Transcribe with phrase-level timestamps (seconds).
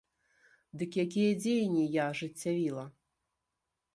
[0.81, 2.85] Дык якія дзеянні я ажыццявіла?